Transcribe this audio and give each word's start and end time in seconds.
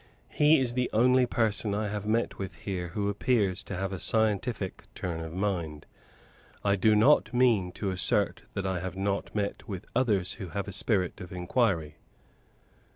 He 0.29 0.59
is 0.59 0.73
the 0.73 0.89
only 0.93 1.27
person 1.27 1.75
I 1.75 1.89
have 1.89 2.07
met 2.07 2.39
with 2.39 2.55
here 2.65 2.87
who 2.87 3.07
appears 3.07 3.63
to 3.65 3.75
have 3.75 3.91
a 3.93 3.99
scientific 3.99 4.85
turn 4.95 5.19
of 5.19 5.31
mind. 5.31 5.85
I 6.63 6.75
do 6.75 6.95
not 6.95 7.35
mean 7.35 7.71
to 7.73 7.91
assert 7.91 8.41
that 8.55 8.65
I 8.65 8.79
have 8.79 8.95
not 8.97 9.35
met 9.35 9.67
with 9.67 9.85
others 9.95 10.33
who 10.41 10.47
have 10.49 10.67
a 10.67 10.73
spirit 10.73 11.21
of 11.21 11.31
inquiry. 11.31 11.97